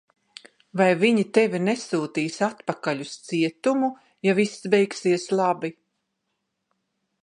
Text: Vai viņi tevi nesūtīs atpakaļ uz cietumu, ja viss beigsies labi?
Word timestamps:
Vai 0.79 0.87
viņi 1.03 1.25
tevi 1.37 1.59
nesūtīs 1.65 2.39
atpakaļ 2.49 3.05
uz 3.07 3.13
cietumu, 3.29 3.93
ja 4.31 4.37
viss 4.43 4.69
beigsies 4.77 5.31
labi? 5.41 5.77